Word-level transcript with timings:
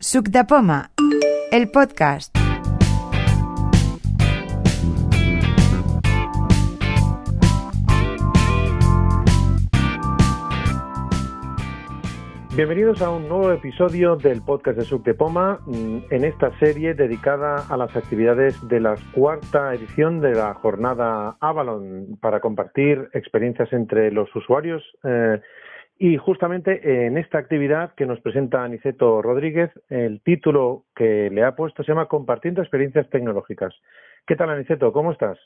Suc 0.00 0.28
de 0.28 0.44
Poma, 0.44 0.92
el 1.50 1.72
podcast. 1.72 2.32
Bienvenidos 12.54 13.02
a 13.02 13.10
un 13.10 13.28
nuevo 13.28 13.50
episodio 13.50 14.14
del 14.14 14.40
podcast 14.42 14.78
de 14.78 14.84
Suc 14.84 15.04
de 15.04 15.14
Poma, 15.14 15.58
mm, 15.66 15.98
en 16.10 16.24
esta 16.24 16.56
serie 16.60 16.94
dedicada 16.94 17.64
a 17.68 17.76
las 17.76 17.96
actividades 17.96 18.56
de 18.68 18.78
la 18.78 18.94
cuarta 19.12 19.74
edición 19.74 20.20
de 20.20 20.34
la 20.36 20.54
jornada 20.54 21.36
Avalon 21.40 22.18
para 22.20 22.38
compartir 22.38 23.08
experiencias 23.14 23.72
entre 23.72 24.12
los 24.12 24.34
usuarios. 24.36 24.80
Eh, 25.02 25.40
y 25.98 26.16
justamente 26.16 27.06
en 27.06 27.18
esta 27.18 27.38
actividad 27.38 27.94
que 27.94 28.06
nos 28.06 28.20
presenta 28.20 28.62
Aniceto 28.62 29.20
Rodríguez, 29.20 29.70
el 29.88 30.20
título 30.22 30.84
que 30.94 31.28
le 31.30 31.42
ha 31.42 31.56
puesto 31.56 31.82
se 31.82 31.90
llama 31.90 32.06
Compartiendo 32.06 32.62
experiencias 32.62 33.08
tecnológicas. 33.10 33.74
¿Qué 34.26 34.36
tal, 34.36 34.50
Aniceto? 34.50 34.92
¿Cómo 34.92 35.12
estás? 35.12 35.38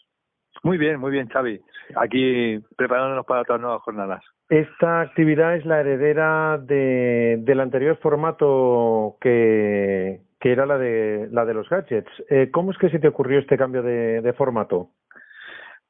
Muy 0.63 0.79
bien, 0.79 1.01
muy 1.01 1.11
bien, 1.11 1.29
Xavi. 1.29 1.61
Aquí 1.97 2.59
preparándonos 2.77 3.25
para 3.25 3.41
otras 3.41 3.61
nuevas 3.61 3.83
jornadas. 3.83 4.23
Esta 4.49 5.01
actividad 5.01 5.57
es 5.57 5.65
la 5.65 5.81
heredera 5.81 6.59
de, 6.59 7.39
del 7.41 7.61
anterior 7.61 7.97
formato 7.97 9.17
que, 9.21 10.21
que 10.39 10.53
era 10.53 10.67
la 10.67 10.77
de, 10.77 11.29
la 11.33 11.47
de 11.47 11.55
los 11.55 11.69
gadgets. 11.69 12.11
Eh, 12.29 12.51
¿Cómo 12.53 12.71
es 12.71 12.79
que 12.79 12.91
se 12.91 12.99
te 12.99 13.09
ocurrió 13.09 13.39
este 13.39 13.57
cambio 13.57 13.83
de, 13.83 14.21
de 14.21 14.33
formato? 14.35 14.91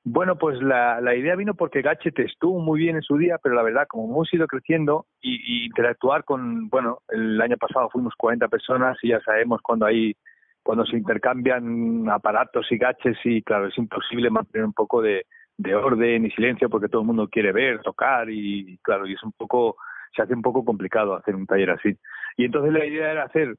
Bueno, 0.05 0.37
pues 0.37 0.61
la, 0.61 1.15
idea 1.15 1.37
vino 1.37 1.55
porque 1.55 1.81
Gadget 1.81 2.19
estuvo 2.19 2.59
muy 2.61 2.81
bien 2.81 2.97
en 2.97 3.03
su 3.03 3.17
día, 3.17 3.39
pero 3.41 3.55
la 3.55 3.63
verdad, 3.63 3.87
como 3.89 4.13
hemos 4.13 4.35
ido 4.35 4.49
creciendo 4.49 5.07
y, 5.21 5.67
interactuar 5.67 6.25
con, 6.25 6.69
bueno, 6.69 6.99
el 7.09 7.41
año 7.41 7.57
pasado 7.57 7.89
fuimos 7.89 8.15
40 8.17 8.49
personas 8.49 8.99
y 9.03 9.11
ya 9.11 9.21
sabemos 9.21 9.61
cuando 9.63 9.87
hay 9.87 10.17
cuando 10.65 10.85
se 10.87 10.97
intercambian 10.97 12.09
aparatos 12.09 12.71
y 12.71 12.79
gadgets 12.79 13.19
y 13.25 13.43
claro, 13.43 13.67
es 13.67 13.77
imposible 13.79 14.31
mantener 14.31 14.65
un 14.65 14.73
poco 14.73 15.03
de, 15.03 15.27
de 15.57 15.75
orden 15.75 16.27
y 16.27 16.31
silencio 16.31 16.69
porque 16.69 16.89
todo 16.89 17.03
el 17.03 17.07
mundo 17.07 17.29
quiere 17.29 17.53
ver, 17.53 17.81
tocar 17.81 18.31
y 18.31 18.79
claro, 18.79 19.07
y 19.07 19.15
es 19.15 19.23
un 19.23 19.33
poco, 19.33 19.77
se 20.15 20.23
hace 20.23 20.35
un 20.35 20.43
poco 20.43 20.65
complicado 20.65 21.15
hacer 21.15 21.35
un 21.35 21.47
taller 21.47 21.71
así. 21.71 21.97
Y 22.37 22.45
entonces 22.45 22.73
la 22.73 22.85
idea 22.87 23.11
era 23.11 23.25
hacer 23.25 23.57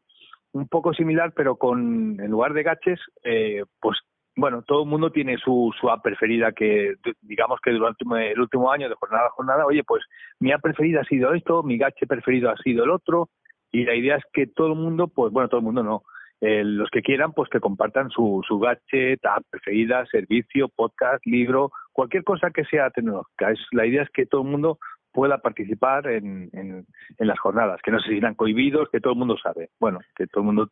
un 0.53 0.67
poco 0.67 0.93
similar, 0.93 1.33
pero 1.35 1.57
con, 1.57 2.19
en 2.19 2.31
lugar 2.31 2.53
de 2.53 2.63
gadgets, 2.63 3.01
eh, 3.23 3.63
pues 3.79 3.97
bueno, 4.35 4.63
todo 4.63 4.83
el 4.83 4.89
mundo 4.89 5.11
tiene 5.11 5.37
su, 5.37 5.71
su 5.79 5.89
app 5.89 6.03
preferida 6.03 6.51
que, 6.51 6.95
digamos 7.21 7.59
que 7.61 7.71
durante 7.71 8.03
el 8.31 8.39
último 8.39 8.71
año 8.71 8.89
de 8.89 8.95
jornada 8.95 9.27
a 9.27 9.31
jornada, 9.31 9.65
oye, 9.65 9.83
pues 9.83 10.03
mi 10.39 10.51
app 10.51 10.61
preferida 10.61 11.01
ha 11.01 11.05
sido 11.05 11.33
esto, 11.33 11.61
mi 11.63 11.77
gadget 11.77 12.07
preferido 12.07 12.49
ha 12.49 12.57
sido 12.57 12.83
el 12.83 12.89
otro, 12.89 13.29
y 13.71 13.85
la 13.85 13.95
idea 13.95 14.15
es 14.15 14.23
que 14.31 14.47
todo 14.47 14.73
el 14.73 14.79
mundo, 14.79 15.07
pues 15.07 15.31
bueno, 15.31 15.49
todo 15.49 15.59
el 15.59 15.65
mundo 15.65 15.83
no, 15.83 16.03
eh, 16.41 16.63
los 16.63 16.89
que 16.89 17.01
quieran, 17.01 17.33
pues 17.33 17.49
que 17.49 17.59
compartan 17.59 18.09
su, 18.09 18.41
su 18.47 18.59
gadget, 18.59 19.23
app 19.25 19.43
preferida, 19.49 20.05
servicio, 20.07 20.67
podcast, 20.67 21.25
libro, 21.25 21.71
cualquier 21.91 22.23
cosa 22.23 22.51
que 22.51 22.65
sea 22.65 22.89
tecnológica. 22.89 23.51
Es, 23.51 23.59
la 23.71 23.85
idea 23.85 24.03
es 24.03 24.09
que 24.09 24.25
todo 24.25 24.41
el 24.41 24.49
mundo 24.49 24.77
pueda 25.11 25.37
participar 25.37 26.07
en, 26.07 26.49
en, 26.53 26.85
en 27.17 27.27
las 27.27 27.39
jornadas, 27.39 27.79
que 27.83 27.91
no 27.91 27.99
se 27.99 28.09
sientan 28.09 28.35
cohibidos, 28.35 28.89
que 28.89 28.99
todo 28.99 29.13
el 29.13 29.19
mundo 29.19 29.37
sabe. 29.37 29.69
Bueno, 29.79 29.99
que 30.15 30.27
todo 30.27 30.41
el 30.41 30.47
mundo 30.47 30.69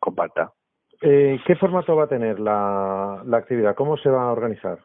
comparta. 0.00 0.52
Eh, 1.02 1.40
¿Qué 1.46 1.56
formato 1.56 1.96
va 1.96 2.04
a 2.04 2.08
tener 2.08 2.38
la, 2.38 3.22
actividad? 3.32 3.74
¿Cómo 3.74 3.96
se 3.96 4.10
va 4.10 4.24
a 4.24 4.32
organizar? 4.32 4.78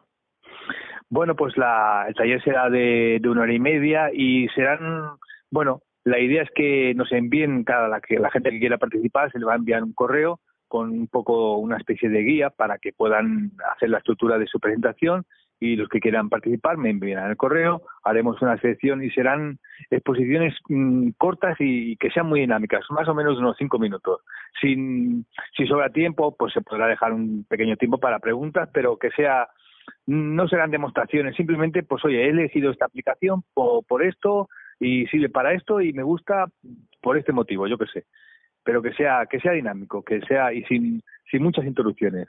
Bueno, 1.10 1.36
pues 1.36 1.56
la, 1.58 2.06
el 2.08 2.16
taller 2.16 2.42
será 2.44 2.70
de, 2.70 3.20
de 3.22 3.30
una 3.30 3.42
hora 3.42 3.54
y 3.54 3.60
media 3.60 4.10
y 4.14 4.48
serán, 4.50 5.18
bueno, 5.52 5.82
la 6.04 6.20
idea 6.20 6.44
es 6.44 6.50
que 6.56 6.94
nos 6.96 7.12
envíen, 7.12 7.64
cada 7.64 7.88
la, 7.88 8.02
la 8.10 8.32
gente 8.32 8.52
que 8.52 8.60
quiera 8.60 8.78
participar 8.78 9.32
se 9.32 9.40
le 9.40 9.46
va 9.46 9.54
a 9.54 9.58
enviar 9.58 9.84
un 9.84 9.94
correo 9.94 10.40
con 10.68 10.90
un 10.90 11.08
poco 11.08 11.58
una 11.58 11.78
especie 11.78 12.10
de 12.10 12.22
guía 12.22 12.50
para 12.50 12.78
que 12.78 12.94
puedan 12.94 13.52
hacer 13.74 13.90
la 13.90 14.00
estructura 14.00 14.38
de 14.38 14.48
su 14.48 14.60
presentación 14.60 15.26
y 15.60 15.76
los 15.76 15.88
que 15.90 16.00
quieran 16.00 16.30
participar 16.30 16.78
me 16.78 16.90
envían 16.90 17.30
el 17.30 17.38
correo, 17.38 17.82
haremos 18.04 18.42
una 18.42 18.58
selección 18.58 19.04
y 19.04 19.10
serán 19.12 19.60
exposiciones 19.90 20.54
mmm, 20.68 21.10
cortas 21.18 21.56
y 21.60 21.96
que 21.98 22.10
sean 22.10 22.28
muy 22.28 22.42
dinámicas, 22.42 22.86
más 22.90 23.08
o 23.08 23.16
menos 23.16 23.38
unos 23.38 23.56
cinco 23.58 23.80
minutos. 23.80 24.22
Sin, 24.60 25.26
si 25.56 25.66
sobra 25.66 25.90
tiempo, 25.90 26.36
pues 26.36 26.54
se 26.54 26.62
podrá 26.62 26.88
dejar 26.88 27.14
un 27.14 27.46
pequeño 27.48 27.78
tiempo 27.78 27.98
para 27.98 28.20
preguntas, 28.20 28.70
pero 28.74 28.98
que 28.98 29.12
sea, 29.12 29.48
no 30.06 30.48
serán 30.48 30.72
demostraciones, 30.72 31.36
simplemente, 31.36 31.84
pues 31.84 32.04
oye, 32.06 32.26
he 32.26 32.30
elegido 32.30 32.72
esta 32.72 32.86
aplicación 32.86 33.44
por, 33.54 34.04
esto 34.04 34.50
y 34.80 35.06
sirve 35.08 35.30
para 35.30 35.54
esto 35.54 35.80
y 35.82 35.94
me 35.94 36.04
gusta 36.04 36.48
por 37.02 37.18
este 37.18 37.32
motivo, 37.32 37.68
yo 37.68 37.78
qué 37.78 37.86
sé. 37.88 38.06
Pero 38.64 38.82
que 38.82 38.94
sea, 38.94 39.26
que 39.30 39.40
sea 39.40 39.52
dinámico, 39.52 40.04
que 40.04 40.22
sea 40.22 40.52
y 40.52 40.64
sin, 40.64 41.02
sin 41.30 41.44
muchas 41.44 41.66
introducciones 41.66 42.28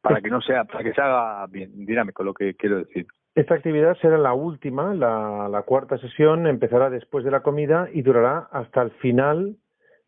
para 0.00 0.20
que 0.20 0.30
no 0.30 0.40
sea, 0.40 0.64
para 0.64 0.84
que 0.84 0.92
se 0.92 1.00
haga 1.00 1.46
bien 1.46 1.84
dinámico 1.86 2.22
lo 2.22 2.34
que 2.34 2.54
quiero 2.54 2.78
decir. 2.78 3.06
Esta 3.34 3.54
actividad 3.54 3.96
será 3.98 4.18
la 4.18 4.34
última, 4.34 4.94
la, 4.94 5.48
la 5.48 5.62
cuarta 5.62 5.98
sesión 5.98 6.46
empezará 6.46 6.90
después 6.90 7.24
de 7.24 7.30
la 7.30 7.40
comida 7.40 7.88
y 7.92 8.02
durará 8.02 8.48
hasta 8.50 8.82
el 8.82 8.90
final 8.92 9.56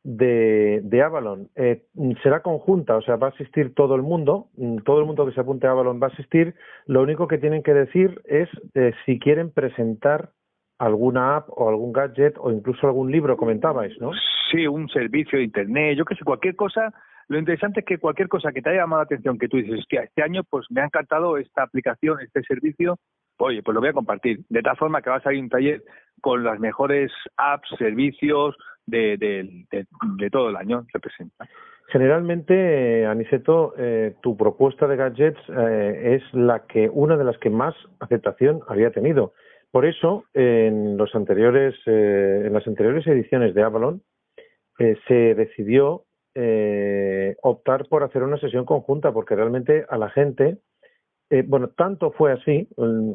de, 0.03 0.81
de 0.83 1.03
Avalon. 1.03 1.49
Eh, 1.55 1.85
será 2.23 2.41
conjunta, 2.41 2.97
o 2.97 3.03
sea, 3.03 3.17
va 3.17 3.29
a 3.29 3.31
asistir 3.31 3.75
todo 3.75 3.95
el 3.95 4.03
mundo, 4.03 4.49
todo 4.85 5.01
el 5.01 5.07
mundo 5.07 5.27
que 5.27 5.33
se 5.33 5.41
apunte 5.41 5.67
a 5.67 5.71
Avalon 5.71 6.01
va 6.03 6.07
a 6.09 6.11
asistir. 6.11 6.55
Lo 6.87 7.03
único 7.03 7.29
que 7.29 7.39
tienen 7.39 7.63
que 7.63 7.75
decir 7.75 8.21
es 8.25 8.49
eh, 8.75 8.93
si 9.05 9.19
quieren 9.19 9.51
presentar 9.51 10.31
alguna 10.79 11.37
app 11.37 11.51
o 11.51 11.69
algún 11.69 11.93
gadget 11.93 12.37
o 12.39 12.51
incluso 12.51 12.87
algún 12.87 13.11
libro, 13.11 13.37
comentabais, 13.37 14.01
¿no? 14.01 14.13
Sí, 14.51 14.67
un 14.67 14.89
servicio 14.89 15.39
de 15.39 15.45
internet, 15.45 15.97
yo 15.97 16.05
que 16.05 16.15
sé, 16.15 16.25
cualquier 16.25 16.57
cosa 16.57 16.93
lo 17.31 17.39
interesante 17.39 17.81
es 17.81 17.87
que 17.87 17.99
cualquier 17.99 18.27
cosa 18.27 18.51
que 18.51 18.61
te 18.61 18.71
haya 18.71 18.81
llamado 18.81 19.03
la 19.03 19.05
atención, 19.05 19.39
que 19.39 19.47
tú 19.49 19.57
dices, 19.57 19.79
hostia, 19.79 20.03
este 20.03 20.21
año 20.21 20.43
pues 20.51 20.67
me 20.69 20.81
ha 20.81 20.87
encantado 20.87 21.39
esta 21.39 21.63
aplicación, 21.63 22.19
este 22.21 22.43
servicio, 22.43 22.97
oye, 23.39 23.63
pues 23.63 23.73
lo 23.73 23.81
voy 23.81 23.91
a 23.91 23.93
compartir. 23.93 24.41
De 24.49 24.63
tal 24.63 24.77
forma 24.77 25.01
que 25.01 25.11
va 25.11 25.17
a 25.17 25.23
salir 25.23 25.41
un 25.41 25.49
taller 25.49 25.81
con 26.21 26.43
las 26.43 26.59
mejores 26.59 27.13
apps, 27.37 27.69
servicios 27.79 28.57
de, 28.85 29.17
de, 29.17 29.65
de, 29.71 29.87
de 30.17 30.31
todo 30.31 30.51
el 30.51 30.57
año 30.57 30.85
que 30.93 30.99
presenta. 30.99 31.49
Generalmente, 31.87 33.07
Aniceto, 33.07 33.75
eh, 33.79 34.17
tu 34.23 34.37
propuesta 34.37 34.89
de 34.89 34.97
gadgets 34.97 35.41
eh, 35.51 36.17
es 36.17 36.35
la 36.35 36.67
que 36.67 36.89
una 36.93 37.17
de 37.17 37.25
las 37.25 37.39
que 37.39 37.51
más 37.51 37.77
aceptación 38.01 38.61
había 38.67 38.91
tenido. 38.91 39.35
Por 39.71 39.87
eso, 39.87 40.25
en 40.35 40.97
los 40.97 41.15
anteriores, 41.15 41.77
eh, 41.87 42.43
en 42.47 42.53
las 42.53 42.67
anteriores 42.67 43.07
ediciones 43.07 43.55
de 43.55 43.63
Avalon, 43.63 44.03
eh, 44.81 44.97
se 45.07 45.37
decidió 45.37 46.07
eh, 46.35 47.37
optar 47.43 47.87
por 47.89 48.03
hacer 48.03 48.23
una 48.23 48.39
sesión 48.39 48.65
conjunta, 48.65 49.13
porque 49.13 49.37
realmente 49.37 49.87
a 49.89 49.99
la 49.99 50.11
gente, 50.11 50.59
eh, 51.31 51.45
bueno, 51.47 51.69
tanto 51.69 52.13
fue 52.13 52.33
así 52.33 52.69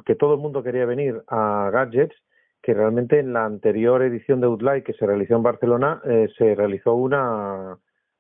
que 0.05 0.15
todo 0.15 0.35
el 0.35 0.39
mundo 0.39 0.63
quería 0.63 0.85
venir 0.85 1.21
a 1.27 1.69
Gadgets, 1.71 2.15
que 2.61 2.73
realmente 2.73 3.19
en 3.19 3.33
la 3.33 3.45
anterior 3.45 4.01
edición 4.01 4.41
de 4.41 4.47
Outlight 4.47 4.83
que 4.83 4.93
se 4.93 5.05
realizó 5.05 5.35
en 5.35 5.43
Barcelona, 5.43 6.01
eh, 6.05 6.27
se 6.37 6.55
realizó 6.55 6.95
una 6.95 7.77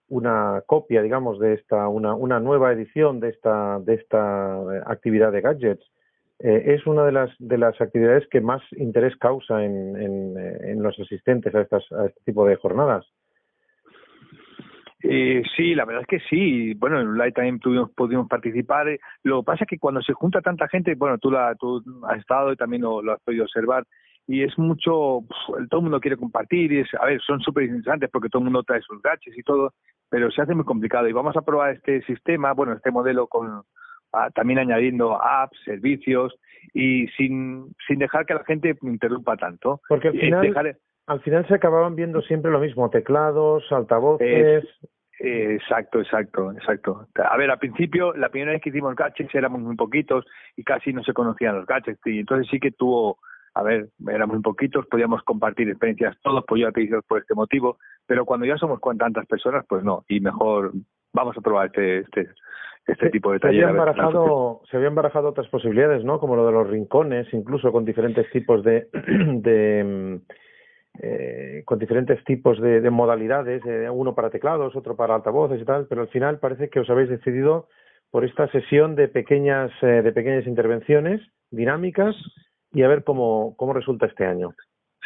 una 0.07 0.63
copia, 0.67 1.01
digamos, 1.01 1.39
de 1.39 1.53
esta, 1.53 1.87
una, 1.87 2.13
una 2.13 2.39
nueva 2.39 2.71
edición 2.71 3.19
de 3.19 3.29
esta, 3.29 3.79
de 3.79 3.95
esta 3.95 4.59
actividad 4.85 5.31
de 5.31 5.41
gadgets. 5.41 5.83
Eh, 6.39 6.75
es 6.75 6.85
una 6.85 7.05
de 7.05 7.11
las, 7.11 7.31
de 7.39 7.57
las 7.57 7.79
actividades 7.79 8.27
que 8.29 8.41
más 8.41 8.61
interés 8.77 9.15
causa 9.17 9.63
en, 9.63 9.95
en, 9.95 10.37
en 10.37 10.83
los 10.83 10.99
asistentes 10.99 11.55
a, 11.55 11.61
estas, 11.61 11.83
a 11.91 12.05
este 12.05 12.21
tipo 12.25 12.45
de 12.45 12.55
jornadas. 12.55 13.05
Eh, 15.03 15.43
sí, 15.55 15.75
la 15.75 15.85
verdad 15.85 16.01
es 16.01 16.07
que 16.07 16.27
sí. 16.29 16.73
Bueno, 16.75 16.99
en 16.99 17.17
Light 17.17 17.35
también 17.35 17.59
tuvimos, 17.59 17.91
pudimos 17.91 18.27
participar. 18.27 18.87
Lo 19.23 19.41
que 19.41 19.45
pasa 19.45 19.63
es 19.63 19.69
que 19.69 19.77
cuando 19.77 20.01
se 20.01 20.13
junta 20.13 20.41
tanta 20.41 20.67
gente, 20.67 20.95
bueno, 20.95 21.17
tú, 21.17 21.29
la, 21.31 21.53
tú 21.55 21.83
has 22.09 22.19
estado 22.19 22.51
y 22.51 22.55
también 22.55 22.81
lo, 22.81 23.01
lo 23.01 23.13
has 23.13 23.21
podido 23.21 23.43
observar, 23.43 23.85
y 24.27 24.41
es 24.41 24.57
mucho, 24.57 25.19
pues, 25.27 25.69
todo 25.69 25.81
el 25.81 25.83
mundo 25.83 25.99
quiere 25.99 26.17
compartir, 26.17 26.71
y 26.71 26.79
es, 26.79 26.87
a 26.99 27.05
ver, 27.05 27.21
son 27.21 27.39
súper 27.41 27.65
interesantes 27.65 28.09
porque 28.11 28.29
todo 28.29 28.39
el 28.39 28.45
mundo 28.45 28.63
trae 28.63 28.81
sus 28.81 28.99
gaches 29.01 29.37
y 29.37 29.43
todo, 29.43 29.73
pero 30.09 30.31
se 30.31 30.41
hace 30.41 30.55
muy 30.55 30.65
complicado. 30.65 31.07
Y 31.07 31.13
vamos 31.13 31.37
a 31.37 31.41
probar 31.41 31.75
este 31.75 32.01
sistema, 32.03 32.53
bueno, 32.53 32.73
este 32.73 32.89
modelo 32.89 33.27
con 33.27 33.61
a, 34.13 34.29
también 34.31 34.59
añadiendo 34.59 35.21
apps, 35.21 35.59
servicios, 35.63 36.35
y 36.73 37.07
sin, 37.09 37.75
sin 37.87 37.99
dejar 37.99 38.25
que 38.25 38.33
la 38.33 38.43
gente 38.43 38.75
interrumpa 38.81 39.37
tanto. 39.37 39.81
Porque 39.87 40.07
al 40.07 40.19
final... 40.19 40.41
Dejar, 40.41 40.77
al 41.07 41.21
final 41.21 41.47
se 41.47 41.55
acababan 41.55 41.95
viendo 41.95 42.21
siempre 42.21 42.51
lo 42.51 42.59
mismo, 42.59 42.89
teclados, 42.89 43.63
altavoces. 43.71 44.65
Eh, 45.19 45.53
exacto, 45.53 45.99
exacto, 45.99 46.51
exacto. 46.51 47.07
A 47.15 47.37
ver, 47.37 47.51
al 47.51 47.59
principio, 47.59 48.13
la 48.13 48.29
primera 48.29 48.51
vez 48.51 48.61
que 48.61 48.69
hicimos 48.69 48.95
gadgets 48.95 49.33
éramos 49.33 49.61
muy 49.61 49.75
poquitos 49.75 50.25
y 50.55 50.63
casi 50.63 50.93
no 50.93 51.03
se 51.03 51.13
conocían 51.13 51.55
los 51.55 51.65
gadgets. 51.65 52.01
Y 52.05 52.19
entonces 52.19 52.47
sí 52.49 52.59
que 52.59 52.71
tuvo, 52.71 53.19
a 53.53 53.63
ver, 53.63 53.89
éramos 54.07 54.35
muy 54.35 54.43
poquitos, 54.43 54.85
podíamos 54.87 55.21
compartir 55.23 55.69
experiencias 55.69 56.17
todos, 56.21 56.43
pues 56.47 56.61
yo 56.61 56.71
te 56.71 56.81
hice 56.81 56.97
por 57.07 57.19
este 57.19 57.33
motivo, 57.33 57.77
pero 58.05 58.25
cuando 58.25 58.45
ya 58.45 58.57
somos 58.57 58.79
con 58.79 58.97
tantas 58.97 59.25
personas, 59.25 59.63
pues 59.69 59.83
no, 59.83 60.03
y 60.09 60.19
mejor 60.19 60.73
vamos 61.13 61.37
a 61.37 61.41
probar 61.41 61.67
este, 61.67 61.99
este, 61.99 62.29
este 62.87 63.09
tipo 63.09 63.31
de 63.31 63.39
taller. 63.39 63.61
Se 63.61 63.63
habían, 63.63 63.77
barajado, 63.77 64.61
se 64.69 64.75
habían 64.75 64.95
barajado 64.95 65.29
otras 65.29 65.47
posibilidades, 65.47 66.03
¿no? 66.03 66.19
Como 66.19 66.35
lo 66.35 66.45
de 66.45 66.51
los 66.51 66.67
rincones, 66.67 67.31
incluso 67.33 67.71
con 67.71 67.85
diferentes 67.85 68.29
tipos 68.31 68.63
de, 68.63 68.89
de 68.93 70.19
eh, 71.01 71.63
con 71.65 71.79
diferentes 71.79 72.23
tipos 72.23 72.59
de, 72.59 72.81
de 72.81 72.89
modalidades, 72.89 73.63
eh, 73.65 73.89
uno 73.89 74.15
para 74.15 74.29
teclados, 74.29 74.75
otro 74.75 74.95
para 74.95 75.15
altavoces 75.15 75.61
y 75.61 75.65
tal, 75.65 75.87
pero 75.87 76.01
al 76.01 76.07
final 76.09 76.39
parece 76.39 76.69
que 76.69 76.79
os 76.79 76.89
habéis 76.89 77.09
decidido 77.09 77.67
por 78.11 78.23
esta 78.23 78.47
sesión 78.49 78.95
de 78.95 79.07
pequeñas, 79.07 79.71
eh, 79.81 80.01
de 80.01 80.11
pequeñas 80.11 80.47
intervenciones 80.47 81.21
dinámicas 81.51 82.15
y 82.71 82.83
a 82.83 82.87
ver 82.87 83.03
cómo, 83.03 83.55
cómo 83.57 83.73
resulta 83.73 84.05
este 84.05 84.25
año. 84.25 84.53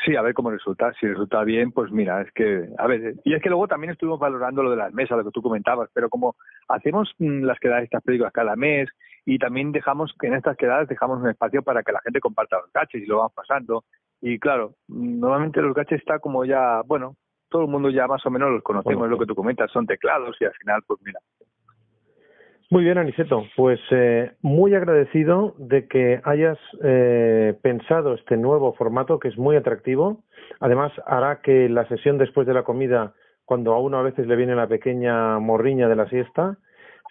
Sí, 0.05 0.15
a 0.15 0.21
ver 0.21 0.33
cómo 0.33 0.51
resulta. 0.51 0.93
Si 0.99 1.07
resulta 1.07 1.43
bien, 1.43 1.71
pues 1.71 1.91
mira, 1.91 2.21
es 2.21 2.31
que, 2.31 2.69
a 2.77 2.87
ver, 2.87 3.15
y 3.25 3.33
es 3.33 3.41
que 3.41 3.49
luego 3.49 3.67
también 3.67 3.91
estuvimos 3.91 4.19
valorando 4.19 4.63
lo 4.63 4.71
de 4.71 4.77
las 4.77 4.93
mesas, 4.93 5.17
lo 5.17 5.25
que 5.25 5.31
tú 5.31 5.41
comentabas, 5.41 5.89
pero 5.93 6.09
como 6.09 6.35
hacemos 6.69 7.11
mm, 7.17 7.43
las 7.43 7.59
quedadas 7.59 7.83
estas 7.83 8.03
películas 8.03 8.31
cada 8.31 8.55
mes 8.55 8.89
y 9.25 9.37
también 9.37 9.71
dejamos 9.71 10.13
que 10.19 10.27
en 10.27 10.35
estas 10.35 10.57
quedadas 10.57 10.87
dejamos 10.87 11.21
un 11.21 11.29
espacio 11.29 11.61
para 11.61 11.83
que 11.83 11.91
la 11.91 12.01
gente 12.01 12.19
comparta 12.19 12.57
los 12.57 12.71
gaches 12.73 13.01
y 13.01 13.05
lo 13.05 13.17
vamos 13.17 13.33
pasando. 13.33 13.83
Y 14.21 14.39
claro, 14.39 14.75
normalmente 14.87 15.61
los 15.61 15.73
gaches 15.73 15.99
está 15.99 16.19
como 16.19 16.45
ya, 16.45 16.81
bueno, 16.85 17.15
todo 17.49 17.63
el 17.63 17.67
mundo 17.69 17.89
ya 17.89 18.07
más 18.07 18.25
o 18.25 18.29
menos 18.29 18.51
los 18.51 18.63
conocemos, 18.63 19.09
lo 19.09 19.17
que 19.17 19.25
tú 19.25 19.35
comentas, 19.35 19.71
son 19.71 19.87
teclados 19.87 20.35
y 20.39 20.45
al 20.45 20.53
final, 20.53 20.81
pues 20.85 20.99
mira, 21.03 21.19
muy 22.71 22.83
bien, 22.83 22.99
Aniceto. 22.99 23.45
Pues 23.55 23.79
eh, 23.89 24.31
muy 24.43 24.75
agradecido 24.75 25.55
de 25.57 25.87
que 25.87 26.21
hayas 26.23 26.59
eh, 26.83 27.57
pensado 27.63 28.13
este 28.13 28.37
nuevo 28.37 28.73
formato 28.73 29.17
que 29.17 29.29
es 29.29 29.37
muy 29.39 29.55
atractivo. 29.55 30.23
Además, 30.59 30.91
hará 31.07 31.41
que 31.41 31.67
la 31.67 31.87
sesión 31.87 32.19
después 32.19 32.45
de 32.45 32.53
la 32.53 32.61
comida, 32.61 33.15
cuando 33.43 33.73
a 33.73 33.79
uno 33.79 33.97
a 33.97 34.03
veces 34.03 34.27
le 34.27 34.35
viene 34.35 34.53
la 34.53 34.67
pequeña 34.67 35.39
morriña 35.39 35.89
de 35.89 35.95
la 35.95 36.07
siesta, 36.09 36.57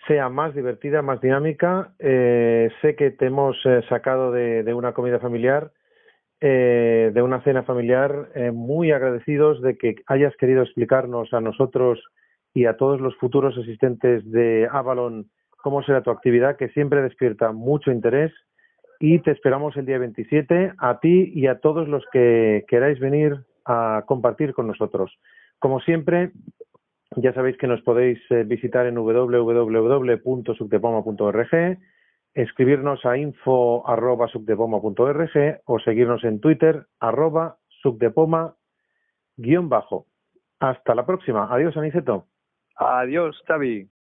sea 0.07 0.29
más 0.29 0.55
divertida, 0.55 1.03
más 1.03 1.21
dinámica. 1.21 1.93
Eh, 1.99 2.71
sé 2.81 2.97
que 2.97 3.11
te 3.11 3.27
hemos 3.27 3.57
eh, 3.65 3.83
sacado 3.89 4.33
de, 4.33 4.73
una 4.75 4.93
comida 4.93 5.19
familiar, 5.19 5.73
eh, 6.41 7.11
de 7.13 7.23
una 7.23 7.43
cena 7.43 7.63
familiar, 7.63 8.31
eh, 8.35 8.51
muy 8.51 8.93
agradecidos 8.93 9.61
de 9.61 9.77
que 9.77 9.97
hayas 10.07 10.35
querido 10.37 10.63
explicarnos 10.63 11.33
a 11.35 11.41
nosotros 11.41 12.03
y 12.55 12.67
a 12.67 12.77
todos 12.77 13.01
los 13.01 13.17
futuros 13.17 13.57
asistentes 13.59 14.31
de 14.31 14.69
Avalon 14.71 15.31
cómo 15.63 15.83
será 15.83 16.03
tu 16.03 16.11
actividad, 16.11 16.57
que 16.57 16.69
siempre 16.69 17.03
despierta 17.03 17.53
mucho 17.53 17.91
interés 17.91 18.33
y 19.01 19.19
te 19.21 19.33
esperamos 19.33 19.77
el 19.77 19.87
día 19.87 19.99
27 19.99 20.73
a 20.79 21.01
ti 21.01 21.33
y 21.35 21.47
a 21.47 21.59
todos 21.59 21.89
los 21.89 22.05
que 22.13 22.65
queráis 22.69 22.99
venir 23.01 23.37
a 23.65 24.05
compartir 24.07 24.55
con 24.55 24.67
nosotros. 24.67 25.19
Como 25.59 25.81
siempre, 25.81 26.31
ya 27.17 27.33
sabéis 27.33 27.57
que 27.57 27.67
nos 27.67 27.81
podéis 27.83 28.21
eh, 28.31 28.45
visitar 28.45 28.87
en 28.87 28.95
www.subdepoma.org, 28.97 31.79
escribirnos 32.35 33.07
a 33.07 33.17
info.subdepoma.org 33.17 35.61
o 35.65 35.79
seguirnos 35.81 36.23
en 36.25 36.41
Twitter, 36.41 36.87
arroba 37.01 37.57
subdepoma 37.83 38.55
guion 39.37 39.69
bajo. 39.69 40.07
Hasta 40.61 40.95
la 40.95 41.05
próxima. 41.07 41.53
Adiós, 41.53 41.77
Aniceto. 41.77 42.27
Adiós, 42.77 43.43
Xavi. 43.47 43.91